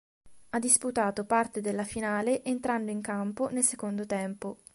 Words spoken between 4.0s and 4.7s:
tempo.